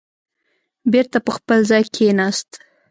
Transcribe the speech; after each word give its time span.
بېرته 0.91 1.17
په 1.25 1.31
خپل 1.37 1.59
ځای 1.69 1.83
کېناست. 1.95 2.49